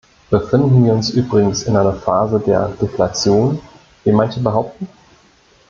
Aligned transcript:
Befinden 0.31 0.83
wir 0.83 0.93
uns 0.93 1.11
übrigens 1.11 1.61
in 1.61 1.77
einer 1.77 1.93
Phase 1.93 2.39
der 2.39 2.69
Deflation, 2.69 3.61
wie 4.03 4.11
manche 4.11 4.39
behaupten? 4.39 4.87